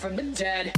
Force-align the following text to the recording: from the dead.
from 0.00 0.16
the 0.16 0.22
dead. 0.22 0.72